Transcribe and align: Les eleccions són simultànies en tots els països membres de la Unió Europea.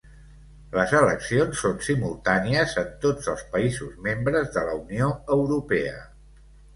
Les 0.75 0.91
eleccions 0.99 1.59
són 1.65 1.75
simultànies 1.87 2.73
en 2.83 2.87
tots 3.03 3.27
els 3.33 3.43
països 3.57 3.91
membres 4.07 4.49
de 4.57 4.63
la 4.71 4.73
Unió 4.79 5.11
Europea. 5.37 6.01